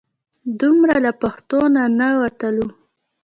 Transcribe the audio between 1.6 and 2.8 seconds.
نه نه وتلو.